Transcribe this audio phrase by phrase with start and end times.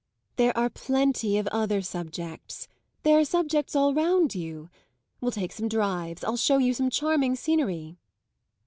[0.37, 2.67] "There are plenty of other subjects,
[3.03, 4.71] there are subjects all round you.
[5.21, 7.97] We'll take some drives; I'll show you some charming scenery."